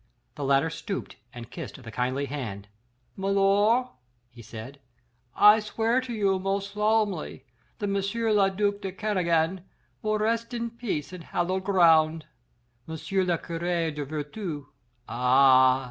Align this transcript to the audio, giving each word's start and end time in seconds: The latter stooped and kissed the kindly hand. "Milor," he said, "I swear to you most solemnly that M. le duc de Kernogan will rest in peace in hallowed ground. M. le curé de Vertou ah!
The 0.33 0.43
latter 0.43 0.71
stooped 0.71 1.17
and 1.31 1.51
kissed 1.51 1.79
the 1.83 1.91
kindly 1.91 2.25
hand. 2.25 2.67
"Milor," 3.15 3.89
he 4.31 4.41
said, 4.41 4.79
"I 5.35 5.59
swear 5.59 6.01
to 6.01 6.11
you 6.11 6.39
most 6.39 6.73
solemnly 6.73 7.45
that 7.77 7.85
M. 7.87 7.93
le 8.35 8.49
duc 8.49 8.81
de 8.81 8.91
Kernogan 8.91 9.61
will 10.01 10.17
rest 10.17 10.55
in 10.55 10.71
peace 10.71 11.13
in 11.13 11.21
hallowed 11.21 11.65
ground. 11.65 12.25
M. 12.89 12.93
le 12.95 13.37
curé 13.37 13.93
de 13.93 14.03
Vertou 14.03 14.69
ah! 15.07 15.79